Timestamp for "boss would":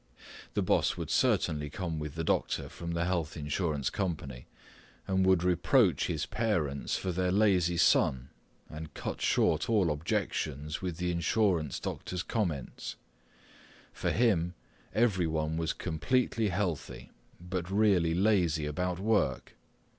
0.63-1.11